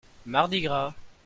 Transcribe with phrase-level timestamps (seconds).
[0.25, 0.95] Mardi gras.